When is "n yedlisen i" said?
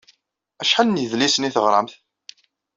0.89-1.51